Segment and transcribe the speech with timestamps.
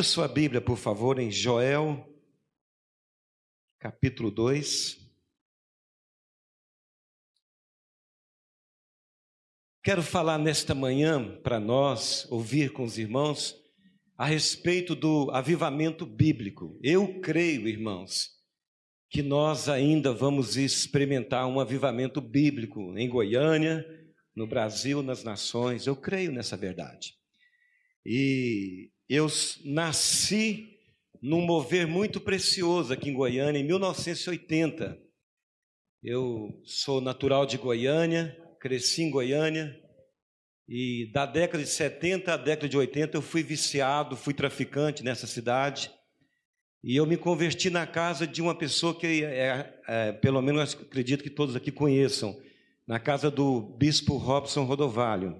[0.00, 2.10] Abra sua Bíblia, por favor, em Joel,
[3.78, 4.98] capítulo 2.
[9.84, 13.54] Quero falar nesta manhã para nós, ouvir com os irmãos,
[14.16, 16.80] a respeito do avivamento bíblico.
[16.82, 18.30] Eu creio, irmãos,
[19.10, 23.84] que nós ainda vamos experimentar um avivamento bíblico em Goiânia,
[24.34, 25.86] no Brasil, nas nações.
[25.86, 27.16] Eu creio nessa verdade.
[28.02, 29.26] E eu
[29.64, 30.78] nasci
[31.20, 34.96] num mover muito precioso aqui em Goiânia, em 1980.
[36.00, 39.76] Eu sou natural de Goiânia, cresci em Goiânia,
[40.68, 45.26] e da década de 70 à década de 80 eu fui viciado, fui traficante nessa
[45.26, 45.90] cidade.
[46.84, 51.24] E eu me converti na casa de uma pessoa que, é, é, pelo menos acredito
[51.24, 52.40] que todos aqui conheçam,
[52.86, 55.36] na casa do bispo Robson Rodovalho.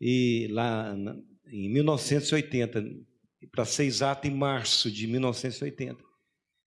[0.00, 0.92] E lá
[1.50, 2.84] em 1980,
[3.50, 6.02] para ser exato, em março de 1980.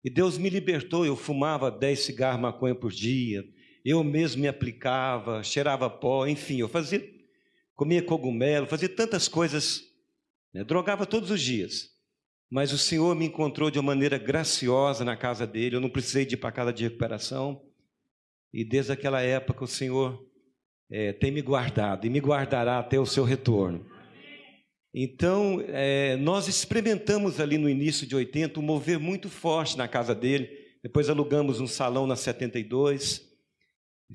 [0.04, 3.44] E Deus me libertou, eu fumava 10 cigarros maconha por dia,
[3.84, 7.06] eu mesmo me aplicava, cheirava pó, enfim, eu fazia,
[7.76, 9.82] comia cogumelo, fazia tantas coisas,
[10.54, 11.90] né, drogava todos os dias.
[12.50, 16.26] Mas o Senhor me encontrou de uma maneira graciosa na casa dele, eu não precisei
[16.26, 17.62] de ir para a casa de recuperação.
[18.54, 20.26] E desde aquela época o Senhor
[20.90, 23.86] é, tem me guardado e me guardará até o seu retorno.
[25.00, 30.16] Então, é, nós experimentamos ali no início de 80 um mover muito forte na casa
[30.16, 30.50] dele.
[30.82, 33.22] Depois alugamos um salão na 72,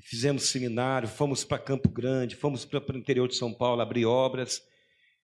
[0.01, 4.61] fizemos seminário, fomos para Campo Grande, fomos para o interior de São Paulo abrir obras.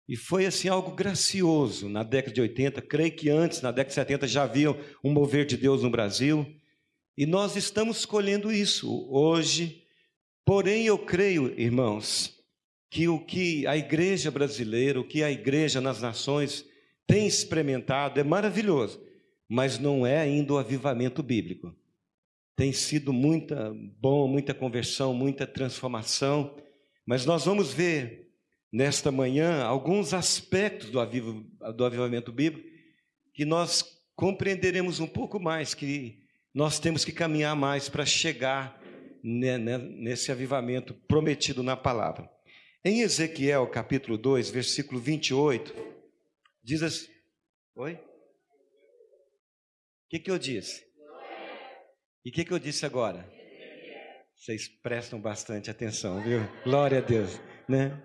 [0.07, 2.83] E foi assim algo gracioso na década de 80.
[2.83, 6.47] Creio que antes, na década de 70, já havia um mover de Deus no Brasil.
[7.17, 9.85] E nós estamos colhendo isso hoje.
[10.45, 12.36] Porém, eu creio, irmãos,
[12.97, 16.65] que o que a igreja brasileira, o que a igreja nas nações
[17.07, 18.99] tem experimentado é maravilhoso,
[19.47, 21.77] mas não é ainda o avivamento bíblico.
[22.57, 23.71] Tem sido muita
[24.01, 26.57] bom, muita conversão, muita transformação,
[27.05, 28.31] mas nós vamos ver
[28.73, 31.05] nesta manhã alguns aspectos do,
[31.75, 32.67] do avivamento bíblico
[33.35, 36.23] que nós compreenderemos um pouco mais, que
[36.55, 38.81] nós temos que caminhar mais para chegar
[39.23, 42.35] nesse avivamento prometido na palavra.
[42.89, 45.75] Em Ezequiel capítulo 2, versículo 28,
[46.63, 47.09] diz assim:
[47.75, 47.95] Oi?
[47.95, 47.99] O
[50.09, 50.85] que, que eu disse?
[52.25, 53.29] E o que, que eu disse agora?
[54.37, 56.49] Vocês prestam bastante atenção, viu?
[56.63, 58.01] Glória a Deus, né?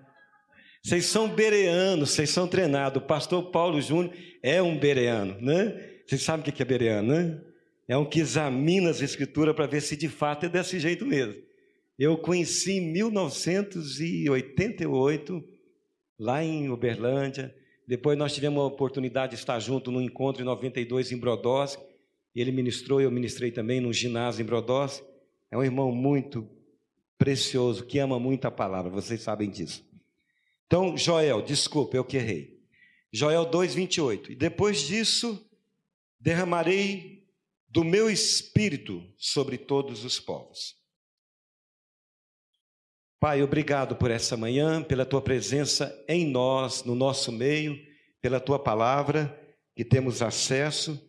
[0.84, 3.04] Vocês são bereanos, vocês são treinados.
[3.04, 6.02] O pastor Paulo Júnior é um bereano, né?
[6.08, 7.40] Vocês sabem o que é bereano, né?
[7.88, 11.51] É um que examina as escrituras para ver se de fato é desse jeito mesmo.
[12.04, 15.48] Eu conheci em 1988,
[16.18, 17.56] lá em Uberlândia.
[17.88, 21.78] Depois nós tivemos a oportunidade de estar junto no encontro em 92 em Brodós.
[22.34, 25.04] Ele ministrou, eu ministrei também no ginásio em Brodós.
[25.52, 26.50] É um irmão muito
[27.20, 29.88] precioso, que ama muito a palavra, vocês sabem disso.
[30.66, 32.64] Então, Joel, desculpa, eu que errei.
[33.14, 34.32] Joel 2,28.
[34.32, 35.40] E depois disso,
[36.20, 37.28] derramarei
[37.70, 40.81] do meu espírito sobre todos os povos.
[43.22, 47.80] Pai, obrigado por essa manhã, pela tua presença em nós, no nosso meio,
[48.20, 49.40] pela tua palavra
[49.76, 51.00] que temos acesso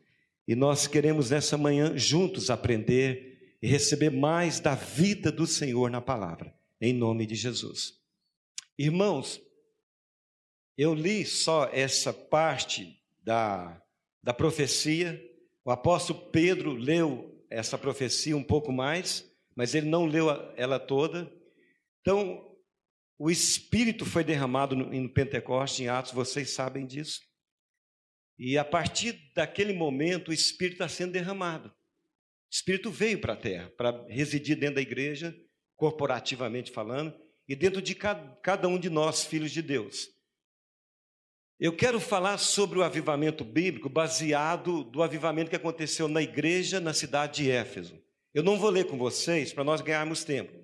[0.47, 6.03] e nós queremos nessa manhã juntos aprender e receber mais da vida do Senhor na
[6.03, 7.95] palavra, em nome de Jesus.
[8.79, 9.41] Irmãos,
[10.77, 13.81] eu li só essa parte da,
[14.23, 15.19] da profecia,
[15.65, 20.29] o apóstolo Pedro leu essa profecia um pouco mais, mas ele não leu
[20.59, 21.41] ela toda.
[22.03, 22.53] Então,
[23.19, 27.21] o Espírito foi derramado no, no Pentecoste, em Atos, vocês sabem disso.
[28.39, 31.69] E a partir daquele momento, o Espírito está sendo derramado.
[31.69, 31.73] O
[32.53, 35.35] Espírito veio para a terra, para residir dentro da igreja,
[35.77, 37.17] corporativamente falando,
[37.49, 40.09] e dentro de cada, cada um de nós, filhos de Deus.
[41.59, 46.93] Eu quero falar sobre o avivamento bíblico baseado do avivamento que aconteceu na igreja na
[46.93, 48.03] cidade de Éfeso.
[48.35, 50.62] Eu não vou ler com vocês para nós ganharmos tempo.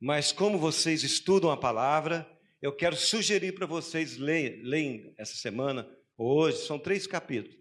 [0.00, 2.26] Mas como vocês estudam a palavra,
[2.62, 5.86] eu quero sugerir para vocês leem, essa semana,
[6.16, 7.58] hoje, são três capítulos.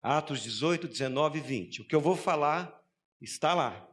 [0.00, 1.82] Atos 18, 19 e 20.
[1.82, 2.80] O que eu vou falar
[3.20, 3.88] está lá.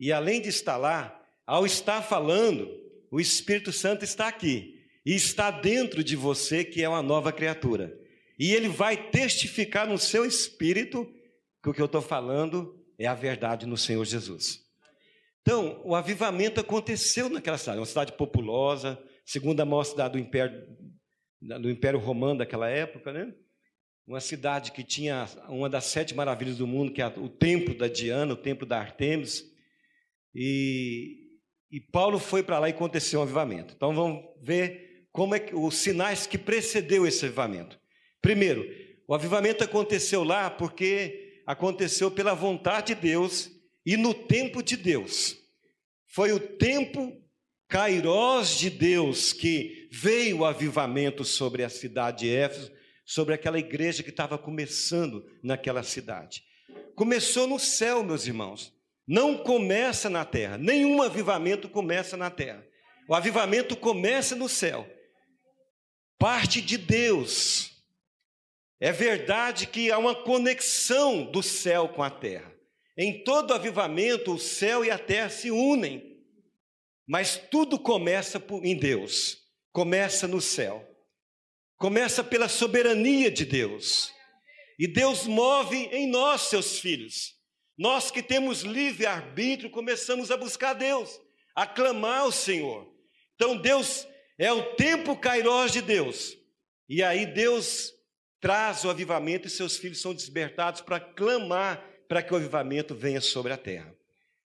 [0.00, 2.68] E além de estar lá, ao estar falando,
[3.10, 4.82] o Espírito Santo está aqui.
[5.04, 7.98] E está dentro de você, que é uma nova criatura.
[8.38, 11.10] E ele vai testificar no seu espírito
[11.62, 14.67] que o que eu estou falando é a verdade no Senhor Jesus.
[15.48, 20.62] Então, o avivamento aconteceu naquela cidade, uma cidade populosa, segunda maior cidade do Império,
[21.40, 23.32] do Império Romano daquela época, né?
[24.06, 27.88] uma cidade que tinha uma das sete maravilhas do mundo, que é o templo da
[27.88, 29.42] Diana, o templo da Artemis.
[30.34, 31.16] E,
[31.70, 33.72] e Paulo foi para lá e aconteceu um avivamento.
[33.74, 37.80] Então vamos ver como é que os sinais que precedeu esse avivamento.
[38.20, 38.68] Primeiro,
[39.08, 43.50] o avivamento aconteceu lá porque aconteceu pela vontade de Deus
[43.86, 45.37] e no tempo de Deus.
[46.18, 47.16] Foi o tempo
[47.68, 52.72] Cairós de Deus que veio o avivamento sobre a cidade de Éfeso,
[53.06, 56.42] sobre aquela igreja que estava começando naquela cidade.
[56.96, 58.74] Começou no céu, meus irmãos.
[59.06, 60.58] Não começa na terra.
[60.58, 62.66] Nenhum avivamento começa na terra.
[63.08, 64.92] O avivamento começa no céu.
[66.18, 67.80] Parte de Deus.
[68.80, 72.57] É verdade que há uma conexão do céu com a terra.
[72.98, 76.18] Em todo avivamento, o céu e a terra se unem.
[77.06, 79.38] Mas tudo começa em Deus,
[79.72, 80.84] começa no céu,
[81.76, 84.12] começa pela soberania de Deus.
[84.76, 87.34] E Deus move em nós, seus filhos.
[87.78, 91.20] Nós que temos livre arbítrio, começamos a buscar Deus,
[91.54, 92.92] a clamar ao Senhor.
[93.36, 94.06] Então Deus
[94.36, 96.36] é o tempo cairós de Deus.
[96.88, 97.92] E aí Deus
[98.40, 103.20] traz o avivamento e seus filhos são despertados para clamar para que o avivamento venha
[103.20, 103.94] sobre a terra.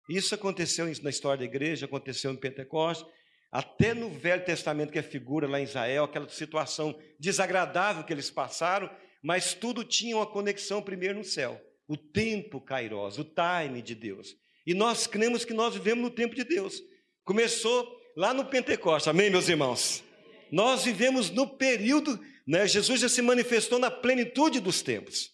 [0.08, 3.06] Isso aconteceu na história da igreja, aconteceu em Pentecostes,
[3.52, 8.30] até no Velho Testamento, que é figura lá em Israel, aquela situação desagradável que eles
[8.30, 8.90] passaram,
[9.22, 11.60] mas tudo tinha uma conexão primeiro no céu.
[11.86, 14.36] O tempo kairos, o time de Deus.
[14.66, 16.80] E nós cremos que nós vivemos no tempo de Deus.
[17.24, 17.86] Começou
[18.16, 20.02] lá no Pentecostes, amém, meus irmãos?
[20.50, 22.66] Nós vivemos no período, né?
[22.66, 25.30] Jesus já se manifestou na plenitude dos tempos.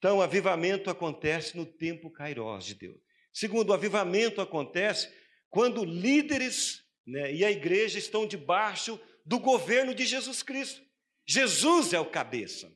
[0.00, 2.96] Então, o avivamento acontece no tempo kairos de Deus.
[3.30, 5.12] Segundo, o avivamento acontece
[5.50, 10.80] quando líderes né, e a igreja estão debaixo do governo de Jesus Cristo.
[11.26, 12.74] Jesus é o cabeça.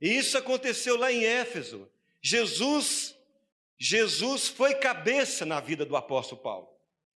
[0.00, 1.90] E isso aconteceu lá em Éfeso.
[2.22, 3.16] Jesus,
[3.76, 6.68] Jesus foi cabeça na vida do apóstolo Paulo.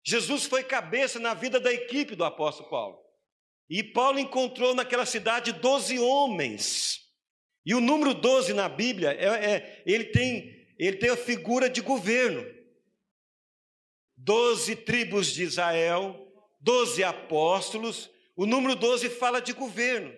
[0.02, 2.98] Jesus foi cabeça na vida da equipe do apóstolo Paulo.
[3.68, 7.02] E Paulo encontrou naquela cidade doze homens.
[7.64, 11.80] E o número 12 na Bíblia, é, é, ele tem ele tem a figura de
[11.80, 12.44] governo.
[14.16, 16.28] Doze tribos de Israel,
[16.60, 20.12] doze apóstolos, o número 12 fala de governo.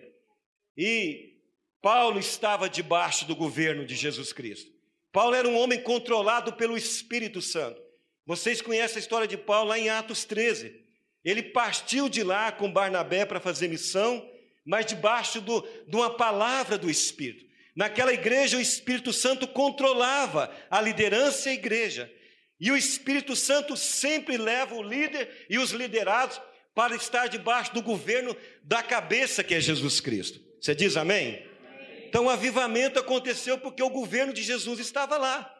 [0.75, 1.35] E
[1.81, 4.71] Paulo estava debaixo do governo de Jesus Cristo.
[5.11, 7.79] Paulo era um homem controlado pelo Espírito Santo.
[8.25, 10.83] Vocês conhecem a história de Paulo lá em Atos 13.
[11.23, 14.27] Ele partiu de lá com Barnabé para fazer missão,
[14.65, 17.45] mas debaixo do, de uma palavra do Espírito.
[17.75, 22.11] Naquela igreja, o Espírito Santo controlava a liderança e a igreja.
[22.59, 26.41] E o Espírito Santo sempre leva o líder e os liderados
[26.73, 30.39] para estar debaixo do governo da cabeça que é Jesus Cristo.
[30.59, 31.47] Você diz amém?
[31.67, 32.07] amém?
[32.07, 35.51] Então o avivamento aconteceu porque o governo de Jesus estava lá.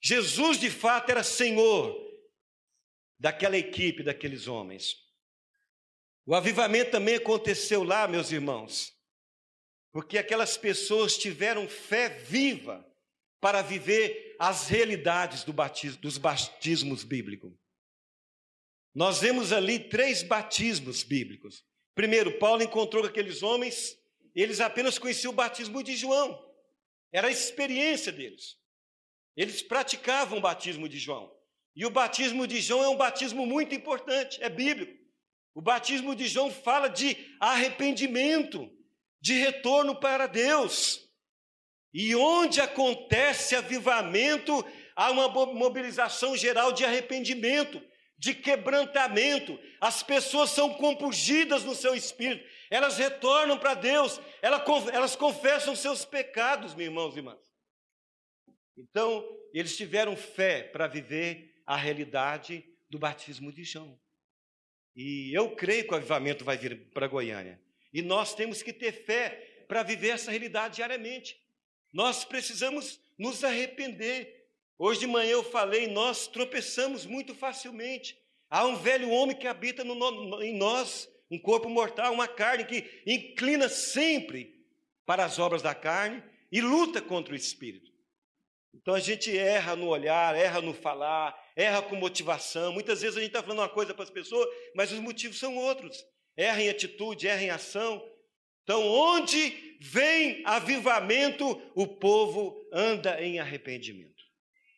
[0.00, 1.96] Jesus de fato era senhor
[3.18, 5.05] daquela equipe, daqueles homens.
[6.26, 8.92] O avivamento também aconteceu lá, meus irmãos,
[9.92, 12.84] porque aquelas pessoas tiveram fé viva
[13.40, 17.52] para viver as realidades do batismo, dos batismos bíblicos.
[18.92, 21.64] Nós vemos ali três batismos bíblicos.
[21.94, 23.96] Primeiro, Paulo encontrou aqueles homens,
[24.34, 26.44] eles apenas conheciam o batismo de João,
[27.12, 28.58] era a experiência deles.
[29.36, 31.32] Eles praticavam o batismo de João.
[31.74, 35.05] E o batismo de João é um batismo muito importante, é bíblico.
[35.56, 38.70] O batismo de João fala de arrependimento
[39.22, 41.00] de retorno para Deus.
[41.94, 44.52] E onde acontece avivamento,
[44.94, 47.82] há uma mobilização geral de arrependimento,
[48.18, 49.58] de quebrantamento.
[49.80, 56.74] As pessoas são compungidas no seu espírito, elas retornam para Deus, elas confessam seus pecados,
[56.74, 57.40] meus irmãos e irmãs.
[58.76, 63.98] Então, eles tiveram fé para viver a realidade do batismo de João.
[64.96, 67.60] E eu creio que o avivamento vai vir para Goiânia.
[67.92, 71.38] E nós temos que ter fé para viver essa realidade diariamente.
[71.92, 74.48] Nós precisamos nos arrepender.
[74.78, 78.18] Hoje de manhã eu falei, nós tropeçamos muito facilmente.
[78.48, 83.02] Há um velho homem que habita no, em nós, um corpo mortal, uma carne que
[83.06, 84.64] inclina sempre
[85.04, 87.92] para as obras da carne e luta contra o espírito.
[88.76, 92.72] Então a gente erra no olhar, erra no falar, erra com motivação.
[92.72, 95.56] Muitas vezes a gente está falando uma coisa para as pessoas, mas os motivos são
[95.56, 96.04] outros
[96.36, 98.04] erra em atitude, erra em ação.
[98.62, 104.22] Então, onde vem avivamento, o povo anda em arrependimento.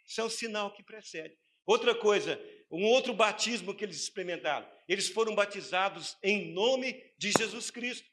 [0.07, 1.37] Isso é o sinal que precede.
[1.67, 2.40] Outra coisa,
[2.71, 8.07] um outro batismo que eles experimentaram, eles foram batizados em nome de Jesus Cristo.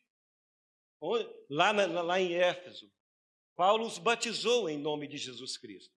[1.50, 2.92] lá, lá em Éfeso,
[3.55, 5.93] Paulo os batizou em nome de Jesus Cristo.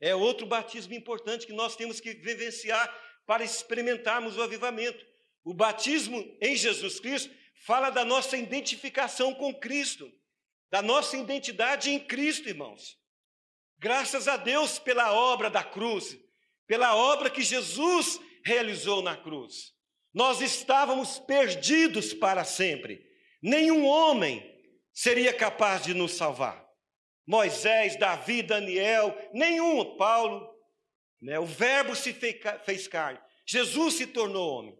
[0.00, 2.92] É outro batismo importante que nós temos que vivenciar
[3.26, 5.04] para experimentarmos o avivamento.
[5.44, 7.32] O batismo em Jesus Cristo
[7.64, 10.10] fala da nossa identificação com Cristo,
[10.70, 12.98] da nossa identidade em Cristo, irmãos.
[13.78, 16.18] Graças a Deus pela obra da cruz,
[16.66, 19.72] pela obra que Jesus realizou na cruz.
[20.14, 23.04] Nós estávamos perdidos para sempre.
[23.42, 24.42] Nenhum homem
[24.92, 26.61] seria capaz de nos salvar.
[27.26, 30.52] Moisés, Davi, Daniel, nenhum, Paulo,
[31.20, 31.38] né?
[31.38, 34.78] o Verbo se fez carne, Jesus se tornou homem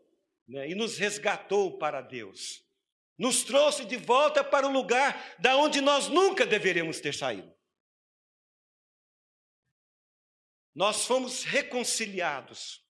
[0.49, 0.69] né?
[0.69, 2.65] e nos resgatou para Deus,
[3.17, 7.53] nos trouxe de volta para o lugar da onde nós nunca deveríamos ter saído.
[10.75, 12.85] Nós fomos reconciliados,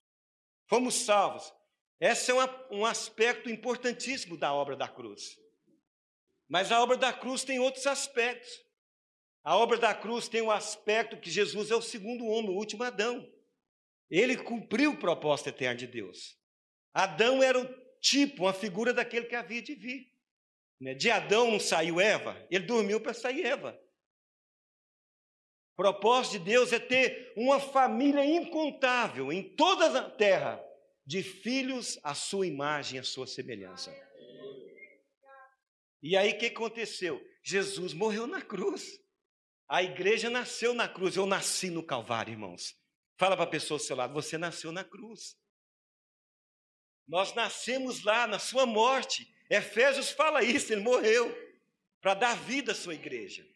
[0.69, 1.53] fomos salvos.
[2.01, 2.35] Esse é
[2.71, 5.39] um aspecto importantíssimo da obra da cruz.
[6.49, 8.51] Mas a obra da cruz tem outros aspectos.
[9.45, 12.85] A obra da cruz tem um aspecto que Jesus é o segundo homem, o último
[12.85, 13.29] Adão.
[14.09, 16.39] Ele cumpriu o propósito eterno de Deus.
[16.95, 20.13] Adão era o tipo, uma figura daquele que havia de vir.
[20.79, 20.95] Né?
[20.95, 23.81] De Adão não saiu Eva, ele dormiu para sair Eva.
[25.73, 30.63] O propósito de Deus é ter uma família incontável em toda a terra,
[31.05, 33.93] de filhos à sua imagem, à sua semelhança.
[36.03, 37.21] E aí o que aconteceu?
[37.43, 39.01] Jesus morreu na cruz.
[39.73, 41.17] A igreja nasceu na cruz.
[41.17, 42.77] Eu nasci no Calvário, irmãos.
[43.17, 45.35] Fala para a pessoa ao seu lado: você nasceu na cruz.
[47.09, 49.27] Nós nascemos lá na sua morte.
[49.49, 51.35] Efésios fala isso, ele morreu
[52.03, 53.47] para dar vida à sua igreja.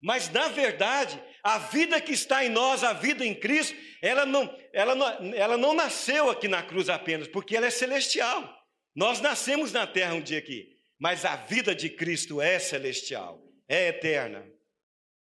[0.00, 4.56] Mas, na verdade, a vida que está em nós, a vida em Cristo, ela não,
[4.72, 8.48] ela não, ela não nasceu aqui na cruz apenas, porque ela é celestial.
[8.94, 13.88] Nós nascemos na terra um dia aqui, mas a vida de Cristo é celestial, é
[13.88, 14.54] eterna.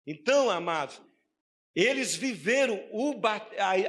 [0.07, 1.01] Então, amados,
[1.75, 3.13] eles viveram o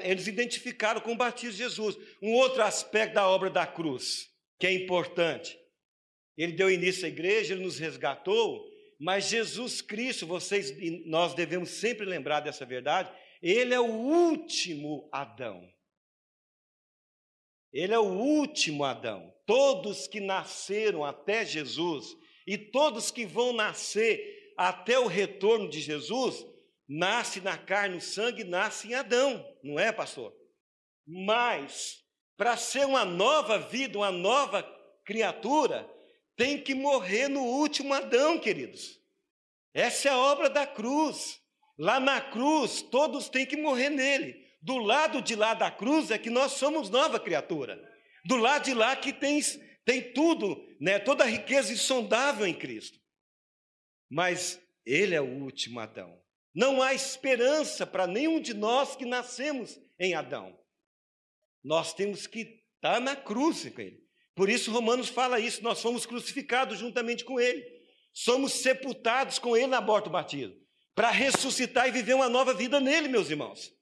[0.04, 1.96] eles identificaram com o batismo de Jesus.
[2.20, 5.56] Um outro aspecto da obra da cruz, que é importante.
[6.36, 12.04] Ele deu início à igreja, ele nos resgatou, mas Jesus Cristo, vocês nós devemos sempre
[12.04, 13.10] lembrar dessa verdade,
[13.40, 15.72] ele é o último Adão.
[17.72, 19.32] Ele é o último Adão.
[19.46, 26.44] Todos que nasceram até Jesus e todos que vão nascer até o retorno de Jesus,
[26.88, 30.34] nasce na carne, no sangue, nasce em Adão, não é, pastor?
[31.06, 32.04] Mas
[32.36, 34.62] para ser uma nova vida, uma nova
[35.04, 35.88] criatura,
[36.36, 38.98] tem que morrer no último Adão, queridos.
[39.72, 41.40] Essa é a obra da cruz.
[41.78, 44.36] Lá na cruz, todos têm que morrer nele.
[44.60, 47.80] Do lado de lá da cruz é que nós somos nova criatura.
[48.24, 49.40] Do lado de lá que tem,
[49.84, 52.98] tem tudo, né, toda a riqueza insondável em Cristo.
[54.10, 56.20] Mas ele é o último Adão.
[56.54, 60.58] Não há esperança para nenhum de nós que nascemos em Adão.
[61.62, 64.08] Nós temos que estar na cruz com ele.
[64.38, 67.60] Por isso, Romanos fala isso: nós fomos crucificados juntamente com Ele,
[68.12, 70.54] somos sepultados com Ele na morte do batismo,
[70.94, 73.74] para ressuscitar e viver uma nova vida nele, meus irmãos.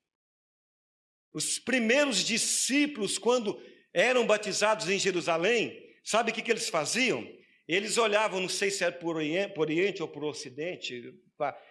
[1.30, 3.60] Os primeiros discípulos, quando
[3.92, 7.22] eram batizados em Jerusalém, sabe o que, que eles faziam?
[7.68, 11.14] Eles olhavam, não sei se era por Oriente, por Oriente ou por Ocidente,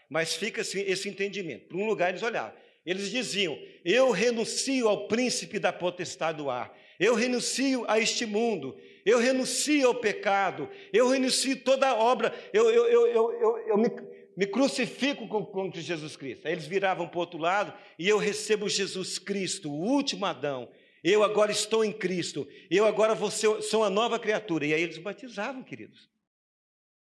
[0.09, 1.67] mas fica assim, esse entendimento.
[1.67, 2.53] Para um lugar eles olhavam.
[2.85, 8.77] Eles diziam: Eu renuncio ao príncipe da potestade do ar, eu renuncio a este mundo,
[9.05, 13.89] eu renuncio ao pecado, eu renuncio toda a obra, eu, eu, eu, eu, eu, me,
[14.37, 16.45] me crucifico contra Jesus Cristo.
[16.47, 20.69] Aí eles viravam para o outro lado e eu recebo Jesus Cristo, o último Adão.
[21.07, 24.65] Eu agora estou em Cristo, eu agora vou ser, sou uma nova criatura.
[24.65, 26.09] E aí eles batizavam, queridos.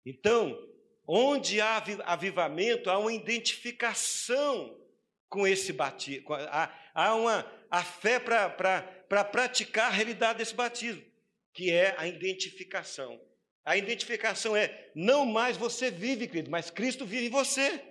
[0.05, 0.63] Então,
[1.07, 4.79] onde há avivamento, há uma identificação
[5.27, 8.51] com esse batismo, há, há uma a fé para
[9.09, 11.03] para praticar a realidade desse batismo,
[11.55, 13.19] que é a identificação.
[13.65, 17.83] A identificação é: não mais você vive, querido, mas Cristo vive em você.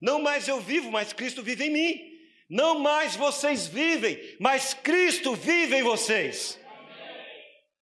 [0.00, 2.15] Não mais eu vivo, mas Cristo vive em mim.
[2.48, 6.58] Não mais vocês vivem, mas Cristo vive em vocês.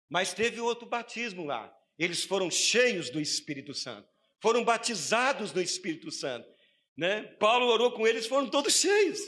[0.10, 1.74] Mas teve outro batismo lá.
[1.98, 4.08] Eles foram cheios do Espírito Santo.
[4.42, 6.48] Foram batizados no Espírito Santo.
[6.96, 7.24] Né?
[7.40, 9.20] Paulo orou com eles, foram todos cheios.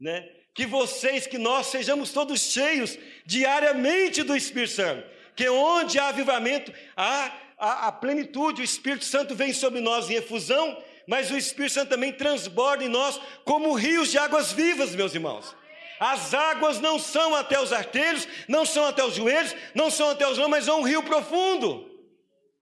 [0.00, 0.26] Né?
[0.54, 6.72] que vocês, que nós sejamos todos cheios diariamente do Espírito Santo, que onde há avivamento,
[6.96, 11.72] há a, a plenitude, o Espírito Santo vem sobre nós em efusão, mas o Espírito
[11.72, 15.56] Santo também transborda em nós como rios de águas vivas, meus irmãos.
[15.98, 20.24] As águas não são até os artelhos, não são até os joelhos, não são até
[20.24, 21.84] os ombros, mas é um rio profundo.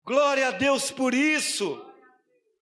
[0.04, 1.84] Glória a Deus por isso.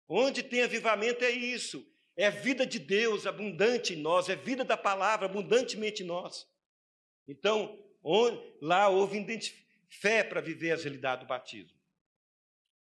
[0.08, 1.86] Onde tem avivamento é isso.
[2.18, 6.48] É vida de Deus abundante em nós, é vida da palavra abundantemente em nós.
[7.28, 9.24] Então, onde, lá houve
[9.88, 11.78] fé para viver as realidades do batismo.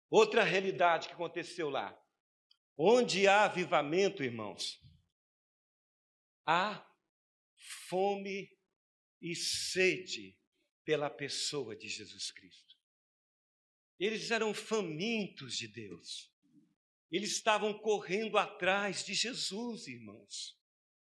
[0.09, 1.95] Outra realidade que aconteceu lá.
[2.81, 4.81] Onde há avivamento, irmãos,
[6.45, 6.81] há
[7.89, 8.49] fome
[9.21, 10.39] e sede
[10.85, 12.77] pela pessoa de Jesus Cristo.
[13.99, 16.31] Eles eram famintos de Deus.
[17.11, 20.57] Eles estavam correndo atrás de Jesus, irmãos.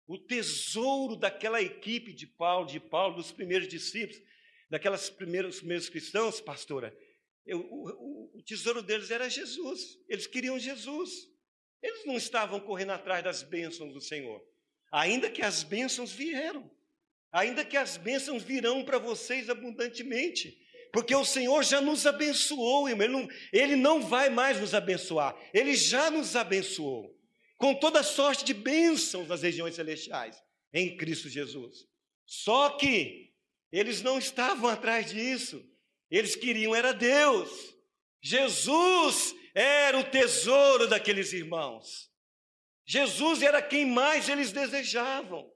[0.06, 4.22] O tesouro daquela equipe de Paulo, de Paulo, dos primeiros discípulos,
[4.70, 6.96] daquelas primeiros, primeiros cristãos, pastora,
[7.44, 9.98] eu, o, o, tesouro deles era Jesus.
[10.08, 11.34] Eles queriam Jesus.
[11.82, 14.42] Eles não estavam correndo atrás das bênçãos do Senhor.
[14.90, 16.70] Ainda que as bênçãos vieram.
[17.32, 20.58] Ainda que as bênçãos virão para vocês abundantemente.
[20.92, 23.04] Porque o Senhor já nos abençoou, irmão.
[23.04, 25.36] Ele não, ele não vai mais nos abençoar.
[25.52, 27.14] Ele já nos abençoou.
[27.58, 30.42] Com toda sorte de bênçãos nas regiões celestiais.
[30.72, 31.86] Em Cristo Jesus.
[32.24, 33.32] Só que
[33.70, 35.62] eles não estavam atrás disso.
[36.10, 37.50] Eles queriam era Deus.
[38.22, 42.12] Jesus era o tesouro daqueles irmãos.
[42.84, 45.50] Jesus era quem mais eles desejavam.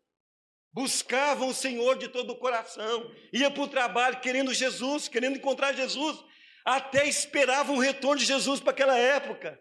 [0.73, 5.75] Buscavam o Senhor de todo o coração, ia para o trabalho querendo Jesus, querendo encontrar
[5.75, 6.17] Jesus,
[6.65, 9.61] até esperavam o retorno de Jesus para aquela época.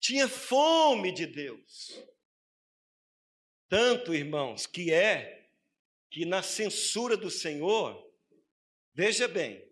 [0.00, 2.02] Tinha fome de Deus.
[3.68, 5.50] Tanto, irmãos, que é
[6.10, 8.02] que na censura do Senhor,
[8.94, 9.62] veja bem,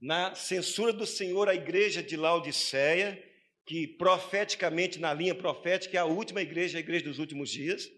[0.00, 3.22] na censura do Senhor à igreja de Laodiceia,
[3.66, 7.90] que profeticamente, na linha profética, é a última igreja, a igreja dos últimos dias,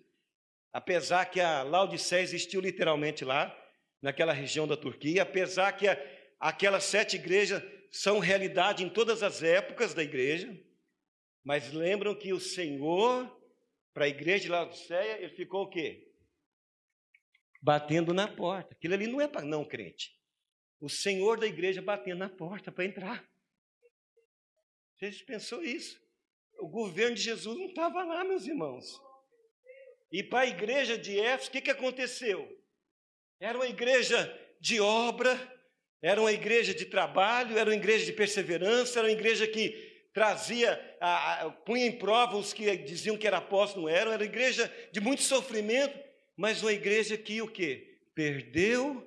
[0.73, 3.57] apesar que a Laodiceia existiu literalmente lá,
[4.03, 5.99] naquela região da Turquia, apesar que a,
[6.41, 10.59] aquelas sete igrejas são realidade em todas as épocas da igreja,
[11.45, 13.31] mas lembram que o Senhor,
[13.93, 16.09] para a igreja de Laodiceia, ele ficou o quê?
[17.61, 18.75] Batendo na porta.
[18.75, 20.20] Aquilo ali não é para não crente
[20.81, 23.29] o senhor da igreja batendo na porta para entrar.
[24.97, 26.01] Vocês pensou isso?
[26.59, 28.87] O governo de Jesus não estava lá, meus irmãos.
[30.13, 32.49] E para a igreja de Éfeso, o que, que aconteceu?
[33.39, 34.29] Era uma igreja
[34.61, 35.39] de obra,
[36.03, 40.97] era uma igreja de trabalho, era uma igreja de perseverança, era uma igreja que trazia,
[41.01, 44.29] a, a, punha em prova os que diziam que era apóstolo, não eram, era uma
[44.29, 45.99] igreja de muito sofrimento,
[46.37, 48.01] mas uma igreja que o quê?
[48.15, 49.07] Perdeu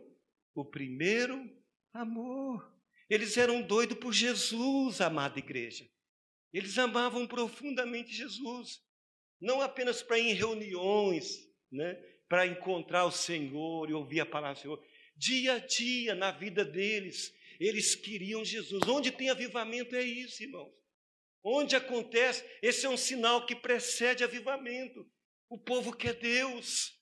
[0.56, 1.50] o primeiro
[1.94, 2.74] Amor.
[3.10, 5.88] Eles eram doidos por Jesus, amada igreja.
[6.52, 8.82] Eles amavam profundamente Jesus.
[9.40, 11.94] Não apenas para ir em reuniões, né,
[12.28, 14.86] para encontrar o Senhor e ouvir a palavra do Senhor.
[15.16, 18.82] Dia a dia, na vida deles, eles queriam Jesus.
[18.88, 20.74] Onde tem avivamento é isso, irmãos.
[21.44, 25.06] Onde acontece, esse é um sinal que precede avivamento.
[25.50, 26.98] O povo quer Deus.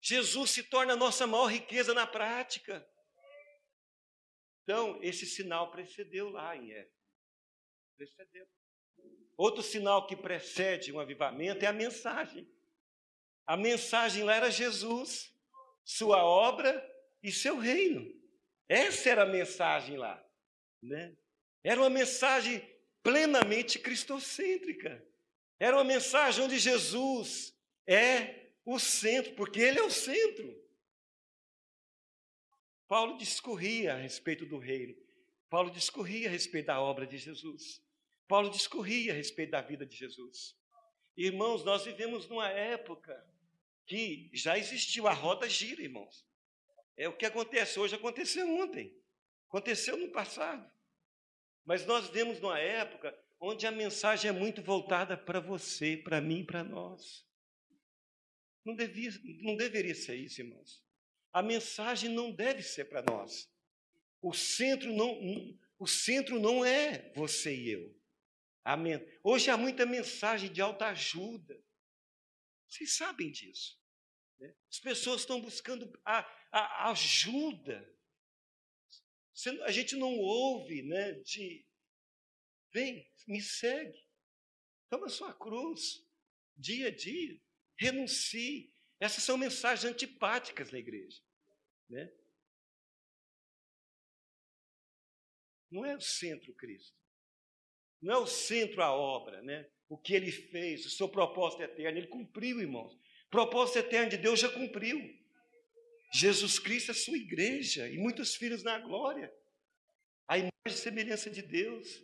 [0.00, 2.86] Jesus se torna a nossa maior riqueza na prática.
[4.66, 6.90] Então, esse sinal precedeu lá em Éfeso.
[7.96, 8.44] Precedeu.
[9.36, 12.50] Outro sinal que precede um avivamento é a mensagem.
[13.46, 15.32] A mensagem lá era Jesus,
[15.84, 16.84] sua obra
[17.22, 18.12] e seu reino.
[18.68, 20.20] Essa era a mensagem lá.
[20.82, 21.16] Né?
[21.62, 22.60] Era uma mensagem
[23.04, 25.00] plenamente cristocêntrica.
[25.60, 30.65] Era uma mensagem onde Jesus é o centro, porque Ele é o centro.
[32.88, 34.94] Paulo discorria a respeito do reino.
[35.48, 37.82] Paulo discorria a respeito da obra de Jesus.
[38.28, 40.56] Paulo discorria a respeito da vida de Jesus.
[41.16, 43.24] Irmãos, nós vivemos numa época
[43.86, 46.26] que já existiu, a roda gira, irmãos.
[46.96, 48.94] É o que acontece hoje, aconteceu ontem,
[49.48, 50.68] aconteceu no passado.
[51.64, 56.44] Mas nós vivemos numa época onde a mensagem é muito voltada para você, para mim,
[56.44, 57.26] para nós.
[58.64, 59.10] Não, devia,
[59.42, 60.85] não deveria ser isso, irmãos.
[61.32, 63.50] A mensagem não deve ser para nós.
[64.20, 65.20] O centro não,
[65.78, 67.96] o centro não é você e eu.
[68.64, 69.00] Amém.
[69.22, 71.62] Hoje há muita mensagem de alta ajuda.
[72.68, 73.78] Vocês sabem disso.
[74.38, 74.54] Né?
[74.70, 76.18] As pessoas estão buscando a,
[76.50, 77.88] a, ajuda.
[79.64, 81.12] A gente não ouve, né?
[81.20, 81.66] De
[82.72, 84.06] vem, me segue,
[84.90, 86.06] toma sua cruz,
[86.56, 87.40] dia a dia,
[87.78, 88.74] renuncie.
[88.98, 91.20] Essas são mensagens antipáticas na igreja.
[91.88, 92.10] Né?
[95.70, 96.96] Não é o centro Cristo.
[98.00, 99.68] Não é o centro a obra, né?
[99.88, 102.98] O que ele fez, o seu propósito eterno, ele cumpriu, irmãos.
[103.30, 104.98] Propósito eterno de Deus já cumpriu.
[106.12, 109.32] Jesus Cristo é sua igreja e muitos filhos na glória.
[110.26, 112.02] A imagem e semelhança de Deus.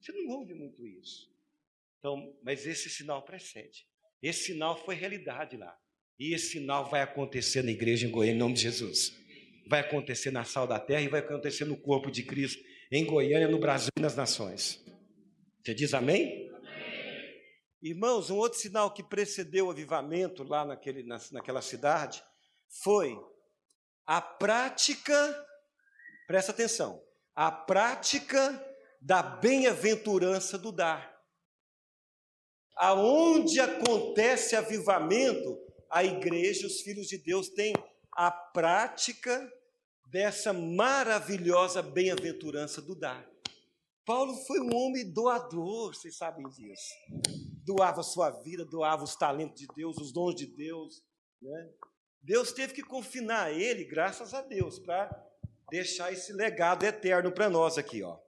[0.00, 1.30] Você não ouve muito isso.
[1.98, 3.86] Então, mas esse sinal precede.
[4.20, 5.78] Esse sinal foi realidade lá.
[6.22, 9.12] E esse sinal vai acontecer na igreja em Goiânia, em nome de Jesus.
[9.66, 13.48] Vai acontecer na sal da terra e vai acontecer no corpo de Cristo, em Goiânia,
[13.48, 14.80] no Brasil e nas nações.
[15.60, 16.48] Você diz amém?
[16.54, 17.34] amém?
[17.82, 22.22] Irmãos, um outro sinal que precedeu o avivamento lá naquele, na, naquela cidade
[22.84, 23.18] foi
[24.06, 25.44] a prática,
[26.28, 27.02] presta atenção,
[27.34, 28.64] a prática
[29.00, 31.20] da bem-aventurança do dar.
[32.76, 37.74] Aonde acontece avivamento, a igreja, os filhos de Deus têm
[38.12, 39.52] a prática
[40.06, 43.30] dessa maravilhosa bem-aventurança do dar.
[44.04, 46.94] Paulo foi um homem doador, vocês sabem disso.
[47.62, 51.02] Doava sua vida, doava os talentos de Deus, os dons de Deus.
[51.40, 51.70] Né?
[52.22, 55.10] Deus teve que confinar ele, graças a Deus, para
[55.70, 58.02] deixar esse legado eterno para nós aqui.
[58.02, 58.18] Ó.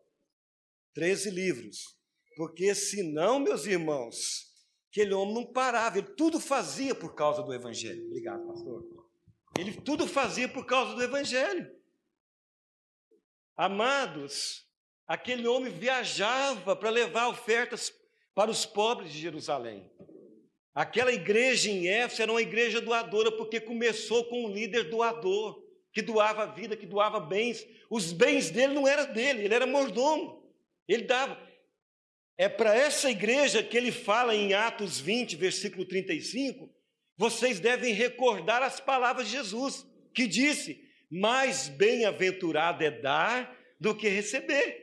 [0.93, 1.99] Treze livros.
[2.37, 4.54] Porque senão, meus irmãos,
[4.95, 8.07] aquele homem não parava, ele tudo fazia por causa do Evangelho.
[8.07, 8.85] Obrigado, pastor.
[9.59, 11.69] Ele tudo fazia por causa do Evangelho.
[13.57, 14.65] Amados,
[15.05, 17.93] aquele homem viajava para levar ofertas
[18.37, 19.91] para os pobres de Jerusalém.
[20.73, 25.61] Aquela igreja em Éfeso era uma igreja doadora, porque começou com um líder doador,
[25.93, 27.67] que doava vida, que doava bens.
[27.91, 30.45] Os bens dele não eram dele, ele era mordomo.
[30.87, 31.37] Ele dava.
[32.37, 36.69] É para essa igreja que ele fala em Atos 20, versículo 35,
[37.17, 44.09] vocês devem recordar as palavras de Jesus, que disse: Mais bem-aventurado é dar do que
[44.09, 44.83] receber.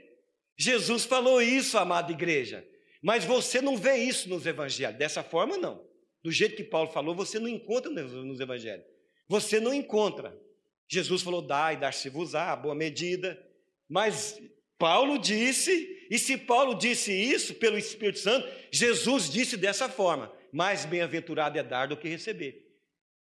[0.57, 2.65] Jesus falou isso, amada igreja.
[3.01, 5.83] Mas você não vê isso nos evangelhos, dessa forma não.
[6.23, 8.85] Do jeito que Paulo falou, você não encontra nos evangelhos.
[9.27, 10.39] Você não encontra.
[10.87, 13.41] Jesus falou: dai, dar-se-vos-á, boa medida.
[13.89, 14.39] Mas
[14.77, 20.84] Paulo disse, e se Paulo disse isso pelo Espírito Santo, Jesus disse dessa forma: mais
[20.84, 22.67] bem-aventurado é dar do que receber.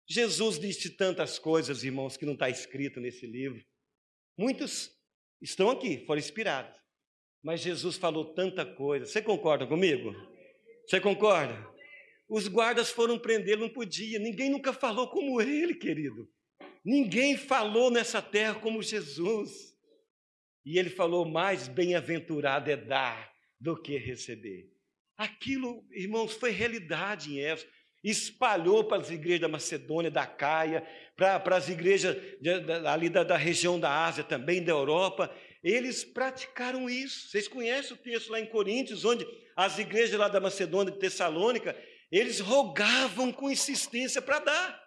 [0.08, 3.62] Jesus disse tantas coisas, irmãos, que não está escrito nesse livro.
[4.38, 4.90] Muitos
[5.42, 6.80] estão aqui, foram inspirados.
[7.42, 9.04] Mas Jesus falou tanta coisa.
[9.04, 10.14] Você concorda comigo?
[10.86, 11.68] Você concorda?
[12.26, 14.18] Os guardas foram prendê-lo, não podia.
[14.18, 16.26] Ninguém nunca falou como ele, querido.
[16.82, 19.67] Ninguém falou nessa terra como Jesus.
[20.68, 24.70] E ele falou: mais bem-aventurado é dar do que receber.
[25.16, 27.72] Aquilo, irmãos, foi realidade em Éfeso.
[28.04, 32.50] Espalhou para as igrejas da Macedônia, da Caia, para, para as igrejas de,
[32.86, 35.34] ali da, da região da Ásia, também da Europa.
[35.64, 37.30] Eles praticaram isso.
[37.30, 39.26] Vocês conhecem o texto lá em Coríntios, onde
[39.56, 41.74] as igrejas lá da Macedônia de Tessalônica,
[42.12, 44.82] eles rogavam com insistência para dar.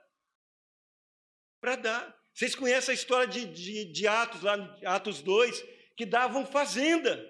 [1.60, 2.21] Para dar.
[2.34, 5.63] Vocês conhecem a história de, de, de Atos, lá Atos 2,
[5.96, 7.30] que davam fazenda.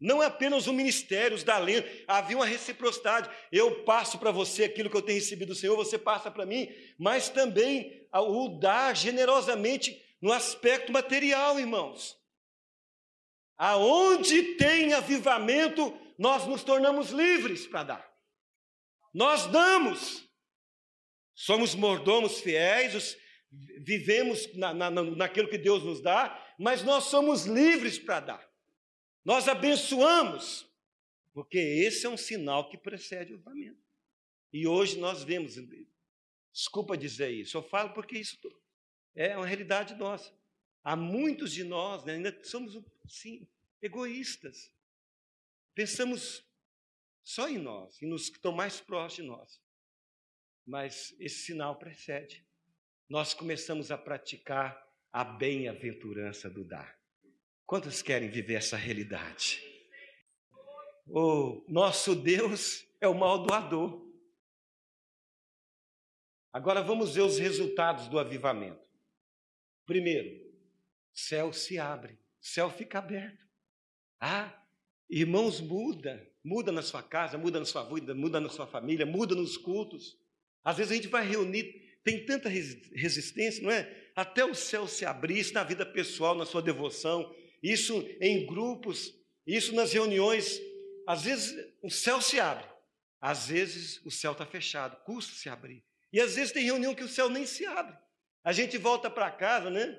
[0.00, 3.30] Não é apenas o ministério, os da lenda, havia uma reciprocidade.
[3.52, 6.68] Eu passo para você aquilo que eu tenho recebido do Senhor, você passa para mim,
[6.98, 12.16] mas também o dar generosamente no aspecto material, irmãos.
[13.56, 18.14] Aonde tem avivamento, nós nos tornamos livres para dar.
[19.12, 20.28] Nós damos.
[21.34, 23.16] Somos mordomos fiéis, os,
[23.78, 28.54] vivemos na, na, naquilo que Deus nos dá, mas nós somos livres para dar.
[29.24, 30.66] Nós abençoamos,
[31.32, 33.82] porque esse é um sinal que precede o avivamento.
[34.52, 35.54] E hoje nós vemos,
[36.52, 38.38] desculpa dizer isso, eu falo porque isso
[39.14, 40.32] é uma realidade nossa.
[40.82, 43.46] Há muitos de nós né, ainda somos, sim,
[43.80, 44.72] egoístas.
[45.74, 46.44] Pensamos
[47.22, 49.62] só em nós e nos que estão mais próximos de nós.
[50.66, 52.44] Mas esse sinal precede
[53.08, 56.98] nós começamos a praticar a bem-aventurança do dar.
[57.66, 59.62] Quantos querem viver essa realidade?
[61.06, 64.02] O nosso Deus é o mal doador.
[66.52, 68.88] Agora vamos ver os resultados do avivamento.
[69.86, 70.30] Primeiro,
[71.12, 73.44] céu se abre, céu fica aberto.
[74.20, 74.52] Ah,
[75.10, 79.34] irmãos, muda, muda na sua casa, muda na sua vida, muda na sua família, muda
[79.34, 80.18] nos cultos.
[80.62, 83.90] Às vezes a gente vai reunir tem tanta resistência, não é?
[84.14, 89.12] Até o céu se abrir, isso na vida pessoal, na sua devoção, isso em grupos,
[89.46, 90.60] isso nas reuniões.
[91.08, 92.66] Às vezes o céu se abre,
[93.20, 95.82] às vezes o céu está fechado, custa se abrir.
[96.12, 97.96] E às vezes tem reunião que o céu nem se abre.
[98.44, 99.98] A gente volta para casa, né?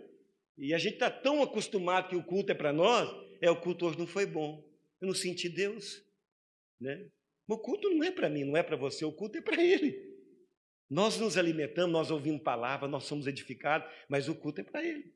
[0.57, 3.09] E a gente está tão acostumado que o culto é para nós,
[3.41, 4.63] é o culto hoje não foi bom.
[5.01, 6.01] Eu não senti Deus,
[6.79, 7.09] né?
[7.47, 10.14] O culto não é para mim, não é para você, o culto é para Ele.
[10.89, 15.13] Nós nos alimentamos, nós ouvimos palavra, nós somos edificados, mas o culto é para Ele.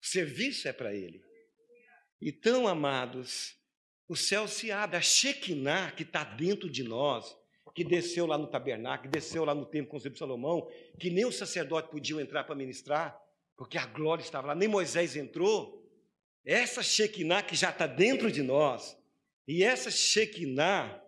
[0.00, 1.22] O serviço é para Ele.
[2.20, 3.56] Então, amados,
[4.08, 4.96] o céu se abre.
[4.96, 7.36] A Shekinah que está dentro de nós,
[7.76, 10.66] que desceu lá no tabernáculo, que desceu lá no templo com de Salomão,
[10.98, 13.20] que nem o sacerdote podia entrar para ministrar,
[13.54, 15.86] porque a glória estava lá, nem Moisés entrou.
[16.42, 18.96] Essa Shekinah que já está dentro de nós,
[19.46, 21.02] e essa Shekinah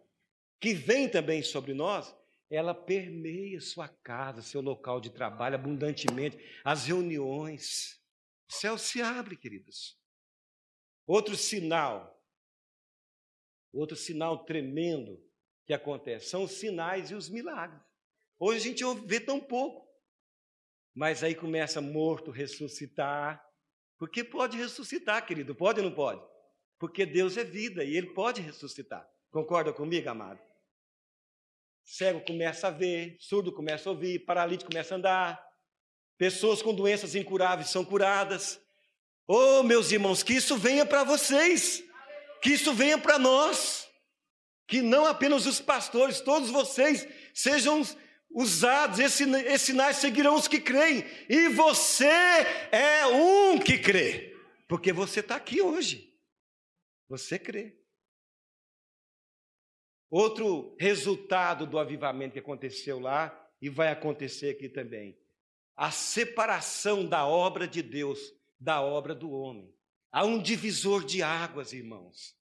[0.60, 2.14] que vem também sobre nós,
[2.50, 8.00] ela permeia sua casa, seu local de trabalho abundantemente, as reuniões.
[8.48, 9.98] O céu se abre, queridos.
[11.06, 12.22] Outro sinal,
[13.72, 15.22] outro sinal tremendo
[15.66, 17.82] que acontece são os sinais e os milagres.
[18.38, 19.86] Hoje a gente vê tão pouco,
[20.94, 23.44] mas aí começa morto ressuscitar,
[23.98, 26.22] porque pode ressuscitar, querido, pode ou não pode?
[26.78, 29.06] Porque Deus é vida e Ele pode ressuscitar.
[29.30, 30.47] Concorda comigo, amado?
[31.90, 35.42] Cego começa a ver, surdo começa a ouvir, paralítico começa a andar,
[36.18, 38.60] pessoas com doenças incuráveis são curadas.
[39.26, 41.82] Oh, meus irmãos, que isso venha para vocês,
[42.42, 43.88] que isso venha para nós,
[44.66, 47.82] que não apenas os pastores, todos vocês sejam
[48.30, 52.06] usados, esses, sinais seguirão os que creem, e você
[52.70, 54.36] é um que crê,
[54.68, 56.12] porque você está aqui hoje,
[57.08, 57.77] você crê.
[60.10, 65.18] Outro resultado do avivamento que aconteceu lá e vai acontecer aqui também.
[65.76, 68.18] A separação da obra de Deus
[68.58, 69.72] da obra do homem.
[70.10, 72.34] Há um divisor de águas, irmãos,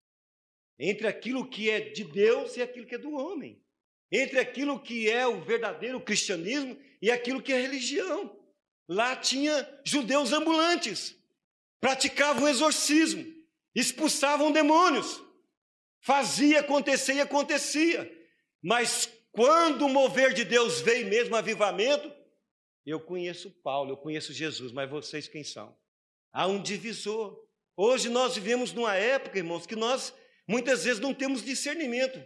[0.80, 3.62] entre aquilo que é de Deus e aquilo que é do homem.
[4.12, 8.36] Entre aquilo que é o verdadeiro cristianismo e aquilo que é religião.
[8.88, 11.16] Lá tinha judeus ambulantes,
[11.82, 13.26] praticavam exorcismo,
[13.76, 15.22] expulsavam demônios,
[16.02, 18.12] Fazia acontecer e acontecia.
[18.62, 22.12] Mas quando o mover de Deus veio mesmo, avivamento,
[22.86, 25.78] eu conheço Paulo, eu conheço Jesus, mas vocês quem são?
[26.32, 27.38] Há um divisor.
[27.76, 30.14] Hoje nós vivemos numa época, irmãos, que nós
[30.48, 32.24] muitas vezes não temos discernimento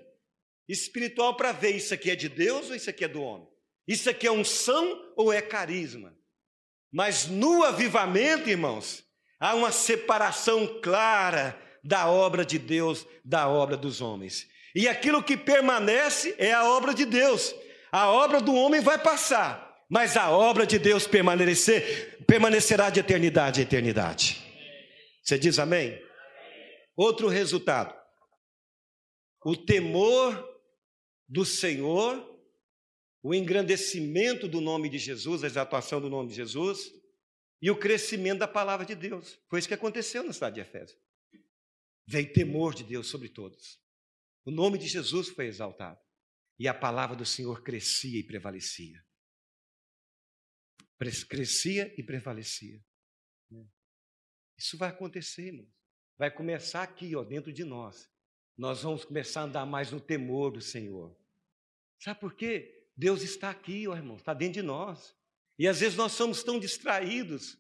[0.70, 3.48] espiritual para ver isso aqui é de Deus ou isso aqui é do homem.
[3.88, 6.16] Isso aqui é unção ou é carisma.
[6.92, 9.04] Mas no avivamento, irmãos,
[9.40, 14.48] há uma separação clara da obra de Deus, da obra dos homens.
[14.76, 17.54] E aquilo que permanece é a obra de Deus.
[17.92, 23.60] A obra do homem vai passar, mas a obra de Deus permanecer, permanecerá de eternidade
[23.60, 24.42] a eternidade.
[25.22, 26.02] Você diz amém?
[26.96, 27.94] Outro resultado:
[29.44, 30.50] o temor
[31.28, 32.26] do Senhor,
[33.22, 36.92] o engrandecimento do nome de Jesus, a exaltação do nome de Jesus
[37.62, 39.38] e o crescimento da palavra de Deus.
[39.50, 40.96] Foi isso que aconteceu na cidade de Efésio
[42.06, 43.80] veio temor de Deus sobre todos.
[44.44, 46.00] O nome de Jesus foi exaltado
[46.58, 49.04] e a palavra do Senhor crescia e prevalecia.
[51.28, 52.80] Crescia e prevalecia.
[54.58, 55.70] Isso vai acontecer, irmãos.
[56.18, 58.08] Vai começar aqui, ó, dentro de nós.
[58.56, 61.18] Nós vamos começar a andar mais no temor do Senhor.
[62.00, 62.88] Sabe por quê?
[62.96, 65.16] Deus está aqui, ó, irmãos, está dentro de nós.
[65.58, 67.58] E às vezes nós somos tão distraídos,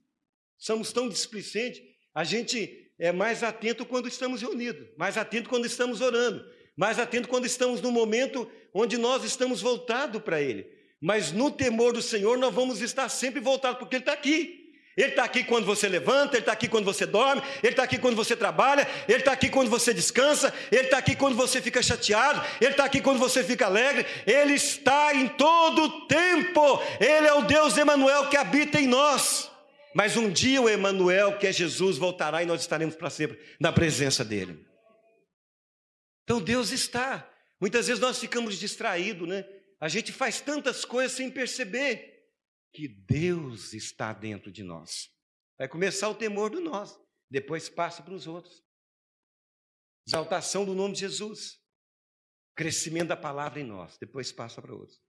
[0.58, 1.82] somos tão displicentes,
[2.14, 6.46] a gente é mais atento quando estamos reunidos, mais atento quando estamos orando,
[6.78, 10.68] mais atento quando estamos no momento onde nós estamos voltados para Ele.
[11.02, 14.72] Mas no temor do Senhor nós vamos estar sempre voltados, porque Ele está aqui.
[14.96, 17.98] Ele está aqui quando você levanta, Ele está aqui quando você dorme, Ele está aqui
[17.98, 21.82] quando você trabalha, Ele está aqui quando você descansa, Ele está aqui quando você fica
[21.82, 27.26] chateado, Ele está aqui quando você fica alegre, Ele está em todo o tempo, Ele
[27.26, 29.51] é o Deus Emanuel que habita em nós.
[29.94, 33.72] Mas um dia o Emanuel, que é Jesus, voltará e nós estaremos para sempre na
[33.72, 34.66] presença dele.
[36.24, 37.30] Então Deus está.
[37.60, 39.46] Muitas vezes nós ficamos distraídos, né?
[39.80, 42.12] A gente faz tantas coisas sem perceber
[42.74, 45.10] que Deus está dentro de nós.
[45.58, 46.98] Vai começar o temor do nós,
[47.30, 48.64] depois passa para os outros.
[50.08, 51.60] Exaltação do nome de Jesus.
[52.56, 55.02] Crescimento da palavra em nós, depois passa para outros.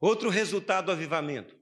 [0.00, 1.58] Outro resultado do avivamento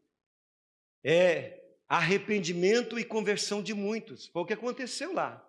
[1.05, 4.27] é arrependimento e conversão de muitos.
[4.29, 5.45] Foi o que aconteceu lá.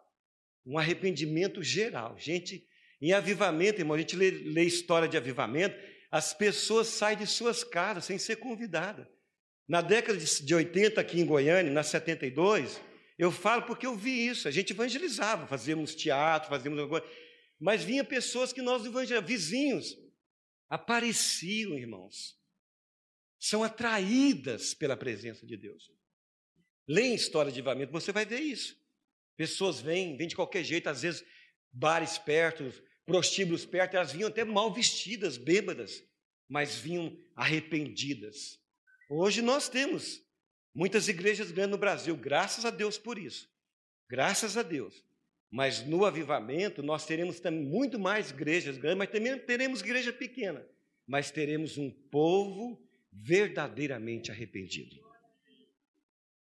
[0.65, 2.17] Um arrependimento geral.
[2.17, 2.67] Gente,
[3.01, 5.77] em avivamento, irmão, a gente lê, lê história de avivamento,
[6.11, 9.07] as pessoas saem de suas casas sem ser convidadas.
[9.67, 12.79] Na década de 80, aqui em Goiânia, na 72,
[13.17, 14.47] eu falo porque eu vi isso.
[14.47, 17.15] A gente evangelizava, fazíamos teatro, fazíamos alguma coisa.
[17.59, 19.97] Mas vinha pessoas que nós evangelizávamos, vizinhos,
[20.69, 22.37] apareciam, irmãos.
[23.39, 25.91] São atraídas pela presença de Deus.
[26.87, 28.77] Leia história de avivamento, você vai ver isso.
[29.35, 31.25] Pessoas vêm, vêm de qualquer jeito, às vezes
[31.71, 32.71] bares perto,
[33.05, 36.03] prostíbulos perto, elas vinham até mal vestidas, bêbadas,
[36.47, 38.59] mas vinham arrependidas.
[39.09, 40.21] Hoje nós temos
[40.73, 43.49] muitas igrejas grandes no Brasil, graças a Deus por isso.
[44.09, 45.03] Graças a Deus.
[45.51, 50.65] Mas no avivamento nós teremos também muito mais igrejas grandes, mas também teremos igreja pequena.
[51.07, 55.04] Mas teremos um povo verdadeiramente arrependido.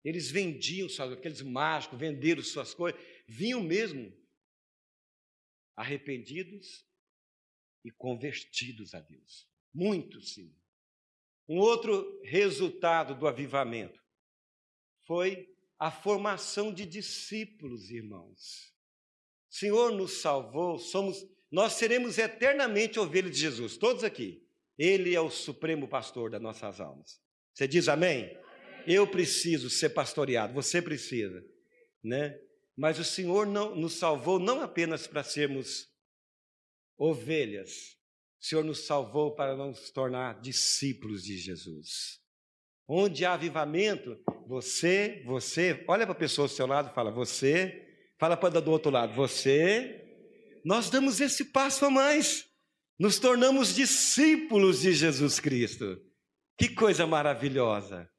[0.05, 4.17] Eles vendiam, sabe, aqueles mágicos, venderam suas coisas, vinham mesmo
[5.77, 6.87] arrependidos
[7.85, 9.49] e convertidos a Deus.
[9.73, 10.55] Muitos, sim.
[11.49, 14.03] Um outro resultado do avivamento
[15.07, 18.75] foi a formação de discípulos, irmãos.
[19.51, 24.45] O Senhor nos salvou, somos, nós seremos eternamente ovelhas de Jesus, todos aqui.
[24.77, 27.21] Ele é o supremo pastor das nossas almas.
[27.55, 28.31] Você diz amém?
[28.90, 31.44] Eu preciso ser pastoreado, você precisa,
[32.03, 32.38] né?
[32.74, 35.88] Mas o Senhor não, nos salvou não apenas para sermos
[36.96, 37.98] ovelhas,
[38.40, 42.18] o Senhor nos salvou para nos tornar discípulos de Jesus.
[42.88, 47.87] Onde há avivamento, você, você, olha para a pessoa ao seu lado e fala, você,
[48.18, 50.03] fala para do outro lado, você,
[50.64, 52.46] nós damos esse passo a mais,
[52.98, 56.01] nos tornamos discípulos de Jesus Cristo.
[56.57, 58.11] Que coisa maravilhosa.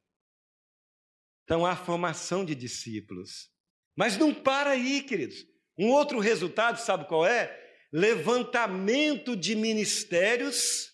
[1.50, 3.50] Então há formação de discípulos.
[3.98, 5.48] Mas não para aí, queridos.
[5.76, 7.58] Um outro resultado, sabe qual é?
[7.92, 10.94] levantamento de ministérios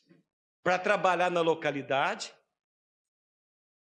[0.63, 2.33] para trabalhar na localidade.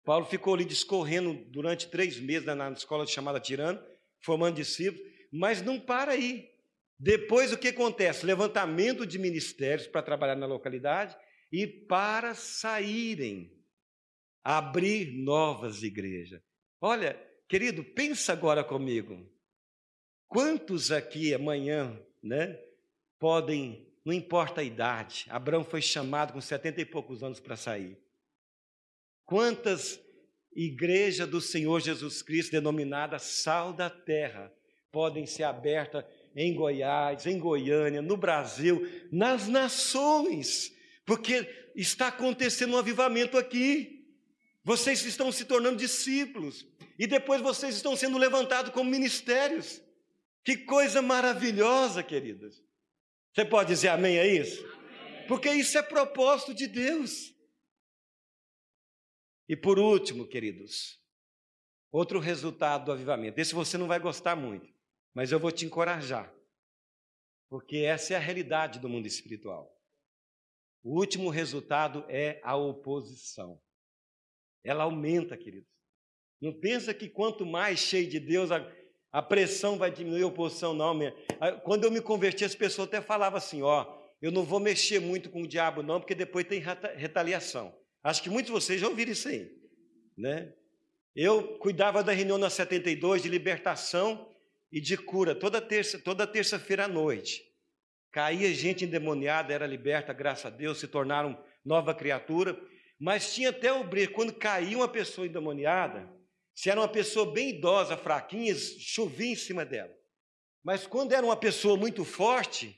[0.04, 3.82] Paulo ficou ali discorrendo durante três meses na escola chamada Tirano,
[4.20, 6.50] formando discípulos, mas não para aí.
[7.00, 8.26] Depois o que acontece?
[8.26, 11.16] Levantamento de ministérios para trabalhar na localidade
[11.50, 13.50] e para saírem,
[14.44, 16.49] abrir novas igrejas.
[16.82, 19.30] Olha, querido, pensa agora comigo.
[20.28, 22.58] Quantos aqui amanhã, né,
[23.18, 27.98] podem, não importa a idade, Abraão foi chamado com setenta e poucos anos para sair.
[29.26, 30.00] Quantas
[30.56, 34.54] igrejas do Senhor Jesus Cristo, denominada Sal da Terra,
[34.92, 40.72] podem ser abertas em Goiás, em Goiânia, no Brasil, nas nações,
[41.06, 44.08] porque está acontecendo um avivamento aqui.
[44.64, 46.69] Vocês estão se tornando discípulos
[47.00, 49.82] e depois vocês estão sendo levantados como ministérios.
[50.44, 52.62] Que coisa maravilhosa, queridas.
[53.34, 54.62] Você pode dizer amém a isso?
[54.66, 55.26] Amém.
[55.26, 57.34] Porque isso é propósito de Deus.
[59.48, 61.02] E por último, queridos,
[61.90, 63.40] outro resultado do avivamento.
[63.40, 64.68] Esse você não vai gostar muito,
[65.14, 66.34] mas eu vou te encorajar.
[67.48, 69.74] Porque essa é a realidade do mundo espiritual.
[70.84, 73.62] O último resultado é a oposição.
[74.64, 75.79] Ela aumenta, queridos.
[76.42, 78.50] Não pensa que quanto mais cheio de Deus,
[79.12, 80.98] a pressão vai diminuir, a oposição não.
[81.64, 85.30] Quando eu me converti, as pessoas até falavam assim: ó, eu não vou mexer muito
[85.30, 86.64] com o diabo, não, porque depois tem
[86.96, 87.76] retaliação.
[88.04, 89.52] Acho que muitos de vocês já ouviram isso aí,
[90.18, 90.54] né?
[91.16, 94.30] Eu cuidava da reunião na 72 de libertação
[94.72, 97.44] e de cura toda terça, toda terça-feira à noite.
[98.12, 102.58] Caía gente endemoniada, era liberta, graças a Deus, se tornaram nova criatura.
[103.00, 106.10] Mas tinha até o brilho, quando caía uma pessoa endemoniada,
[106.60, 109.98] se era uma pessoa bem idosa, fraquinha, chovia em cima dela.
[110.62, 112.78] Mas quando era uma pessoa muito forte,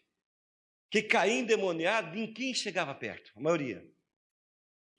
[0.92, 3.84] que caía endemoniado, ninguém chegava perto, a maioria.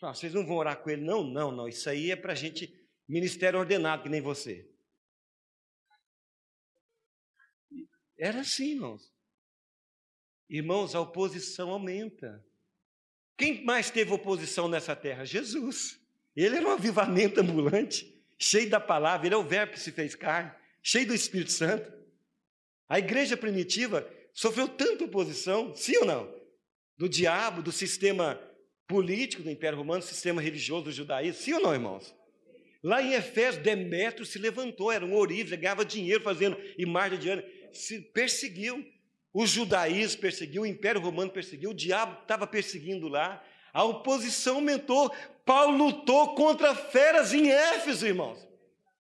[0.02, 1.00] Ah, vocês não vão orar com ele?
[1.00, 1.68] Não, não, não.
[1.68, 2.76] Isso aí é para gente,
[3.08, 4.68] ministério ordenado, que nem você.
[8.18, 9.14] Era assim, irmãos.
[10.50, 12.44] Irmãos, a oposição aumenta.
[13.38, 15.24] Quem mais teve oposição nessa terra?
[15.24, 16.04] Jesus.
[16.34, 20.16] Ele era um avivamento ambulante cheio da palavra, ele é o Verbo que se fez
[20.16, 20.50] carne,
[20.82, 21.92] cheio do Espírito Santo.
[22.88, 26.34] A igreja primitiva sofreu tanta oposição, sim ou não?
[26.98, 28.40] Do diabo, do sistema
[28.88, 32.12] político do Império Romano, do sistema religioso do judaísmo, sim ou não, irmãos?
[32.82, 37.42] Lá em Efésio, Demétrio se levantou, era um ourives, ganhava dinheiro fazendo imagem de ano,
[37.72, 38.84] se perseguiu.
[39.32, 43.42] O judaísmo perseguiu, o Império Romano perseguiu, o diabo estava perseguindo lá,
[43.72, 45.14] a oposição aumentou.
[45.44, 48.38] Paulo lutou contra feras em Éfeso, irmãos.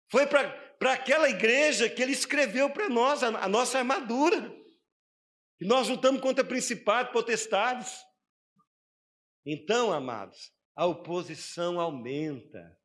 [0.09, 4.53] Foi para aquela igreja que ele escreveu para nós a, a, nossa armadura.
[5.59, 7.99] E nós lutamos contra principados, potestades.
[9.45, 12.77] Então, amados, a oposição aumenta.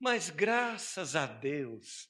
[0.00, 2.08] Mas graças a Deus,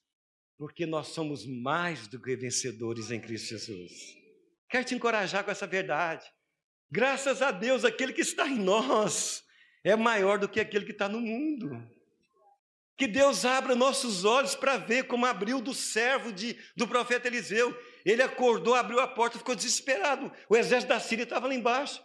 [0.57, 3.93] porque nós somos mais do que vencedores em Cristo Jesus.
[4.71, 6.27] Quero te encorajar com essa verdade.
[6.91, 9.45] Graças a Deus, aquele que está em nós
[9.85, 11.83] é maior do que aquele que está no mundo.
[12.97, 17.77] Que Deus abra nossos olhos para ver como abriu do servo de, do profeta Eliseu.
[18.05, 20.31] Ele acordou, abriu a porta, ficou desesperado.
[20.49, 22.03] O exército da Síria estava lá embaixo.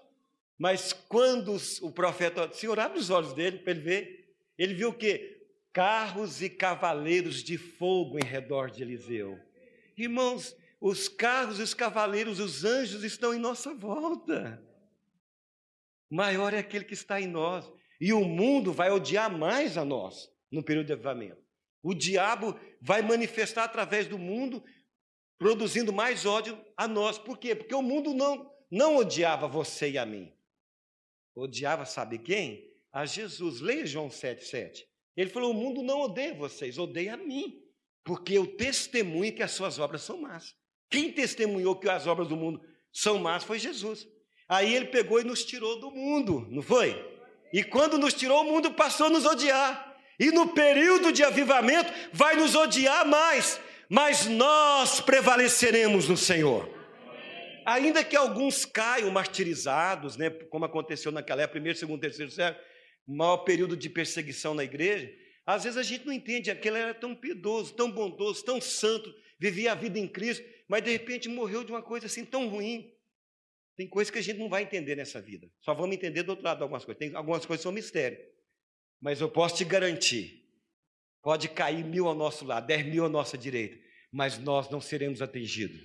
[0.58, 4.94] Mas quando o profeta, Senhor, abre os olhos dele para ele ver, ele viu o
[4.94, 5.46] quê?
[5.72, 9.40] Carros e cavaleiros de fogo em redor de Eliseu.
[9.96, 14.67] Irmãos, os carros, os cavaleiros, os anjos estão em nossa volta.
[16.10, 17.72] Maior é aquele que está em nós.
[18.00, 21.42] E o mundo vai odiar mais a nós no período de avivamento.
[21.84, 24.64] O diabo vai manifestar através do mundo,
[25.38, 27.18] produzindo mais ódio a nós.
[27.18, 27.56] Por quê?
[27.56, 30.34] Porque o mundo não, não odiava você e a mim.
[31.36, 32.74] Odiava, sabe quem?
[32.92, 33.62] A Jesus.
[33.62, 34.86] Leia João 7,7.
[35.16, 37.62] Ele falou: O mundo não odeia vocês, odeia a mim.
[38.04, 40.56] Porque eu testemunho que as suas obras são más.
[40.90, 44.08] Quem testemunhou que as obras do mundo são más foi Jesus.
[44.48, 47.06] Aí ele pegou e nos tirou do mundo, não foi?
[47.52, 49.96] E quando nos tirou, o mundo passou a nos odiar.
[50.20, 56.68] E no período de avivamento vai nos odiar mais, mas nós prevaleceremos no Senhor.
[57.66, 62.64] Ainda que alguns caiam martirizados, né, como aconteceu naquela época, primeiro, segundo, terceiro século,
[63.06, 65.12] maior período de perseguição na igreja,
[65.46, 69.72] às vezes a gente não entende, aquele era tão piedoso, tão bondoso, tão santo, vivia
[69.72, 72.92] a vida em Cristo, mas de repente morreu de uma coisa assim tão ruim.
[73.78, 75.48] Tem coisas que a gente não vai entender nessa vida.
[75.62, 76.98] Só vamos entender do outro lado algumas coisas.
[76.98, 78.18] Tem algumas coisas são mistério.
[79.00, 80.44] Mas eu posso te garantir:
[81.22, 83.78] pode cair mil ao nosso lado, dez mil à nossa direita,
[84.12, 85.80] mas nós não seremos atingidos.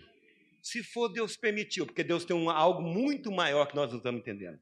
[0.62, 4.22] Se for, Deus permitiu, porque Deus tem um, algo muito maior que nós não estamos
[4.22, 4.58] entendendo.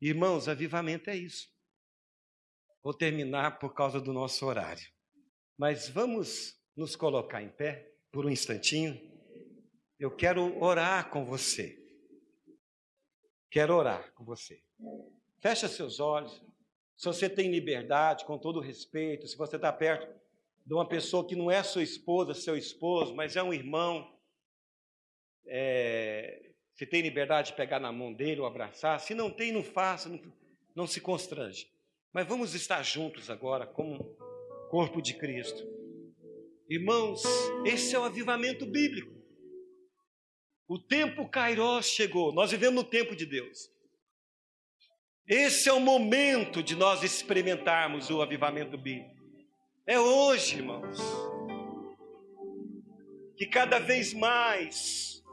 [0.00, 1.46] Irmãos, avivamento é isso.
[2.82, 4.86] Vou terminar por causa do nosso horário.
[5.56, 8.98] Mas vamos nos colocar em pé por um instantinho.
[10.00, 11.87] Eu quero orar com você.
[13.50, 14.60] Quero orar com você.
[15.40, 16.42] Fecha seus olhos.
[16.96, 20.08] Se você tem liberdade, com todo respeito, se você está perto
[20.66, 24.12] de uma pessoa que não é sua esposa, seu esposo, mas é um irmão,
[25.46, 29.00] é, se tem liberdade de pegar na mão dele ou abraçar.
[29.00, 30.20] Se não tem, não faça, não,
[30.74, 31.70] não se constrange.
[32.12, 34.04] Mas vamos estar juntos agora, como
[34.70, 35.66] corpo de Cristo.
[36.68, 37.22] Irmãos,
[37.64, 39.17] esse é o avivamento bíblico.
[40.68, 43.70] O tempo Kairos chegou, nós vivemos no tempo de Deus.
[45.26, 49.16] Esse é o momento de nós experimentarmos o avivamento bíblico.
[49.86, 50.98] É hoje, irmãos,
[53.34, 55.24] que cada vez mais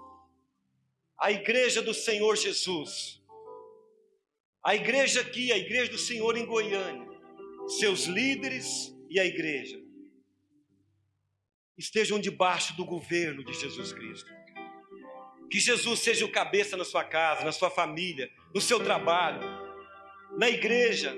[1.20, 3.22] a igreja do Senhor Jesus,
[4.64, 7.08] a igreja aqui, a igreja do Senhor em Goiânia,
[7.80, 9.82] seus líderes e a igreja,
[11.78, 14.45] estejam debaixo do governo de Jesus Cristo.
[15.50, 19.42] Que Jesus seja o cabeça na sua casa, na sua família, no seu trabalho,
[20.38, 21.16] na igreja.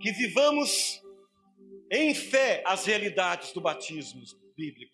[0.00, 1.02] Que vivamos
[1.90, 4.22] em fé as realidades do batismo
[4.56, 4.92] bíblico.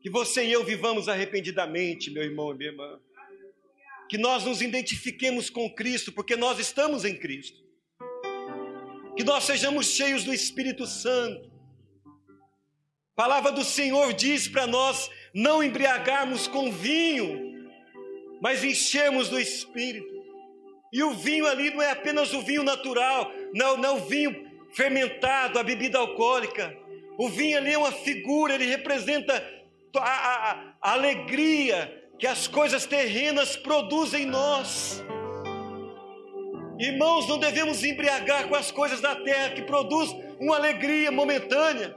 [0.00, 3.00] Que você e eu vivamos arrependidamente, meu irmão e minha irmã.
[4.08, 7.62] Que nós nos identifiquemos com Cristo, porque nós estamos em Cristo.
[9.16, 11.50] Que nós sejamos cheios do Espírito Santo.
[13.12, 17.68] A palavra do Senhor diz para nós não embriagarmos com vinho,
[18.40, 20.18] mas enchermos do Espírito.
[20.92, 25.58] E o vinho ali não é apenas o vinho natural, não, não o vinho fermentado,
[25.58, 26.74] a bebida alcoólica.
[27.18, 29.44] O vinho ali é uma figura, ele representa
[29.96, 35.04] a, a, a alegria que as coisas terrenas produzem em nós.
[36.78, 41.96] Irmãos, não devemos embriagar com as coisas da terra que produz uma alegria momentânea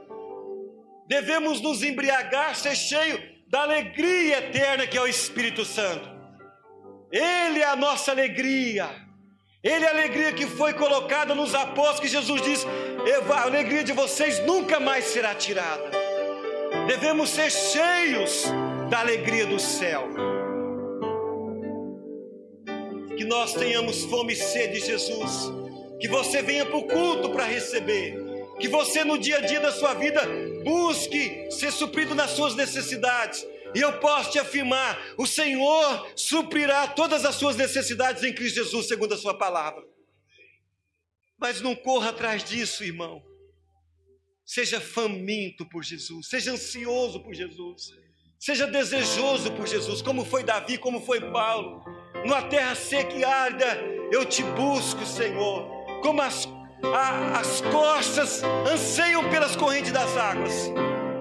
[1.12, 6.10] devemos nos embriagar, ser cheio da alegria eterna que é o Espírito Santo.
[7.10, 8.88] Ele é a nossa alegria.
[9.62, 12.66] Ele é a alegria que foi colocada nos apóstolos, que Jesus disse:
[13.30, 15.90] a alegria de vocês nunca mais será tirada.
[16.86, 18.46] Devemos ser cheios
[18.88, 20.08] da alegria do céu.
[23.18, 25.52] Que nós tenhamos fome e sede de Jesus.
[26.00, 28.21] Que você venha para o culto para receber.
[28.62, 30.22] Que você no dia a dia da sua vida
[30.62, 33.44] busque ser suprido nas suas necessidades.
[33.74, 38.86] E eu posso te afirmar: o Senhor suprirá todas as suas necessidades em Cristo Jesus,
[38.86, 39.82] segundo a Sua palavra.
[41.36, 43.20] Mas não corra atrás disso, irmão.
[44.44, 47.90] Seja faminto por Jesus, seja ansioso por Jesus,
[48.38, 51.82] seja desejoso por Jesus, como foi Davi, como foi Paulo.
[52.24, 53.76] Numa terra seca e árida,
[54.12, 55.68] eu te busco, Senhor,
[56.00, 56.46] como as
[56.82, 60.70] a, as costas anseiam pelas correntes das águas.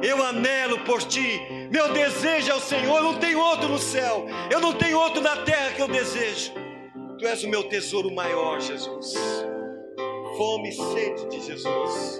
[0.01, 1.39] Eu anelo por ti,
[1.69, 5.21] meu desejo é o Senhor, eu não tenho outro no céu, eu não tenho outro
[5.21, 6.53] na terra que eu desejo.
[7.19, 9.13] Tu és o meu tesouro maior, Jesus.
[10.37, 12.19] Fome e sede de Jesus.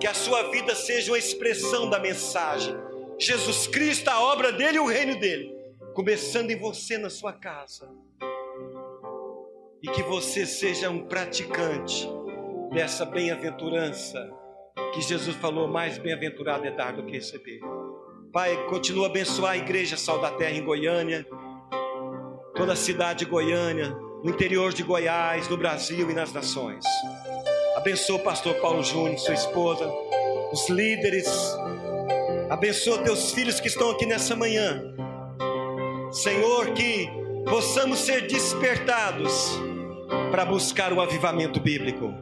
[0.00, 2.74] Que a sua vida seja uma expressão da mensagem.
[3.18, 5.54] Jesus Cristo, a obra dele e o reino dele,
[5.94, 7.88] começando em você na sua casa
[9.84, 12.08] e que você seja um praticante
[12.72, 14.18] dessa bem-aventurança
[14.94, 17.60] que Jesus falou: mais bem-aventurado é dar do que receber.
[18.32, 21.26] Pai, continua a abençoar a igreja Sal da Terra em Goiânia,
[22.56, 23.90] toda a cidade de Goiânia,
[24.24, 26.82] no interior de Goiás, no Brasil e nas nações.
[27.76, 29.86] Abençoa o pastor Paulo Júnior, sua esposa,
[30.50, 31.28] os líderes.
[32.48, 34.82] Abençoa teus filhos que estão aqui nessa manhã.
[36.10, 37.06] Senhor, que
[37.44, 39.73] possamos ser despertados
[40.34, 42.12] para buscar o avivamento bíblico.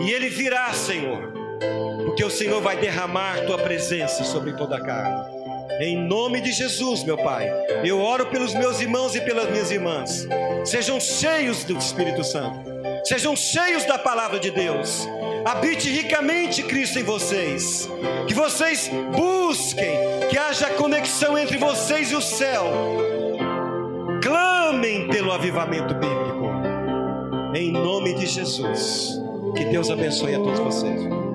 [0.00, 1.32] E ele virá, Senhor,
[2.04, 5.32] porque o Senhor vai derramar tua presença sobre toda a carne.
[5.78, 7.48] Em nome de Jesus, meu Pai,
[7.84, 10.26] eu oro pelos meus irmãos e pelas minhas irmãs.
[10.64, 12.68] Sejam cheios do Espírito Santo,
[13.04, 15.08] sejam cheios da palavra de Deus.
[15.44, 17.88] Habite ricamente Cristo em vocês.
[18.26, 19.96] Que vocês busquem,
[20.28, 22.64] que haja conexão entre vocês e o céu.
[24.20, 26.25] Clamem pelo avivamento bíblico.
[27.56, 29.18] Em nome de Jesus.
[29.56, 31.25] Que Deus abençoe a todos vocês.